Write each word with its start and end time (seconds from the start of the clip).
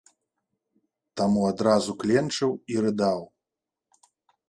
Таму 1.21 1.45
адразу 1.51 1.91
кленчыў 2.01 2.51
і 2.75 2.83
рыдаў! 2.87 3.19